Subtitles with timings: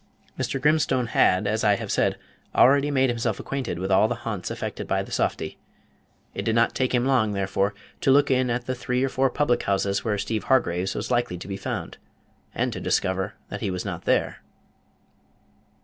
[0.35, 0.59] Mr.
[0.59, 2.17] Grimstone had, as I have said,
[2.55, 5.59] already made himself acquainted with all the haunts affected by the softy.
[6.33, 9.29] It did not take him long, therefore, to look in at the three or four
[9.29, 11.99] public houses where Steeve Hargraves was likely to be found,
[12.55, 14.41] and to discover that he was not there.